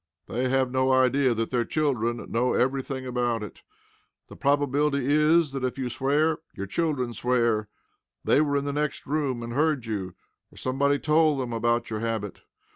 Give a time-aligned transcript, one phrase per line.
[0.25, 3.61] They have no idea that their children know anything about it.
[4.29, 7.69] The probability is that if you swear, your children swear.
[8.23, 10.15] They were in the next room and heard you,
[10.51, 12.41] or somebody told them about your habit.